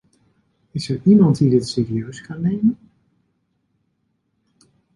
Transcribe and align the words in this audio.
Is 0.71 0.89
er 0.89 1.01
iemand 1.03 1.37
die 1.37 1.49
dit 1.49 1.67
serieus 1.69 2.21
kan 2.21 2.41
nemen? 2.41 2.77